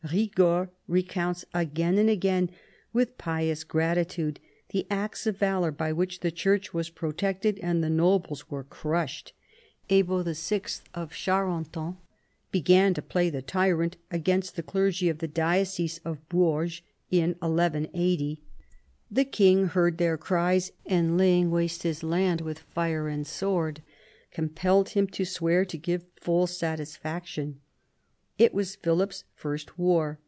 [0.09, 2.49] Kigord recounts again and again
[2.91, 4.39] with pious gratitude
[4.69, 9.31] the acts of valour by which the Church was protected and the nobles were crushed.
[9.89, 10.23] Hebo VI.
[10.25, 11.97] of v THE ADVANCE OF THE MONARCHY 117 Charenton
[12.51, 16.81] "began to play the tyrant" against the clergy of the diocese of Bourges
[17.11, 18.41] in 1180:
[19.09, 23.81] the king heard their cries, and laying waste his land with fire and sword,
[24.31, 27.61] compelled him to swear to give full satisfaction.
[28.37, 30.17] It was Philip's first war.